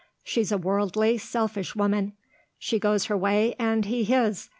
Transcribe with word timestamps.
She's 0.23 0.51
a 0.51 0.57
worldly, 0.57 1.19
selfish 1.19 1.75
woman. 1.75 2.13
She 2.57 2.79
goes 2.79 3.05
her 3.05 3.15
way 3.15 3.53
and 3.59 3.85
he 3.85 4.03
his. 4.03 4.49